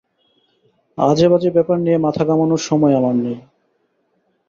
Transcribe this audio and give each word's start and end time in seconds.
আজেবাজে 0.97 1.49
ব্যাপার 1.51 1.77
নিয়ে 1.79 1.97
মাথা 1.97 2.23
ঘামোনর 2.25 2.61
সময় 2.69 2.93
আমার 2.95 3.15
নেই। 3.15 3.37